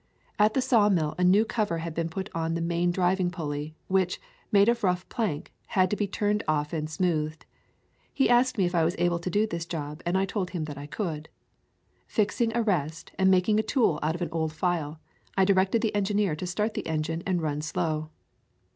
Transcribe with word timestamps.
At 0.39 0.55
the 0.55 0.63
sawmill 0.63 1.13
a 1.19 1.23
new 1.23 1.45
cover 1.45 1.77
had 1.77 1.93
been 1.93 2.09
put 2.09 2.27
on 2.33 2.55
the 2.55 2.59
main 2.61 2.89
driving 2.89 3.29
pulley, 3.29 3.75
which, 3.87 4.19
made 4.51 4.67
of 4.67 4.83
rough 4.83 5.07
plank, 5.09 5.53
had 5.67 5.91
to 5.91 5.95
be 5.95 6.07
turned 6.07 6.41
off 6.47 6.73
and 6.73 6.89
smoothed. 6.89 7.45
He 8.11 8.27
asked 8.27 8.57
me 8.57 8.65
if 8.65 8.73
I 8.73 8.83
was 8.83 8.95
able 8.97 9.19
to 9.19 9.29
do 9.29 9.45
this 9.45 9.67
job 9.67 10.01
and 10.03 10.17
I 10.17 10.25
told 10.25 10.49
him 10.49 10.63
that 10.63 10.75
I 10.79 10.87
could. 10.87 11.29
Fixing 12.07 12.51
a 12.57 12.63
rest 12.63 13.11
and 13.19 13.29
mak 13.29 13.47
ing 13.47 13.59
a 13.59 13.61
tool 13.61 13.99
out 14.01 14.15
of 14.15 14.23
an 14.23 14.29
old 14.31 14.53
file, 14.53 14.99
I 15.37 15.45
directed 15.45 15.83
the 15.83 15.91
engi 15.93 16.15
neer 16.15 16.35
to 16.35 16.47
start 16.47 16.73
the 16.73 16.87
engine 16.87 17.21
and 17.27 17.39
run 17.39 17.61
slow. 17.61 18.09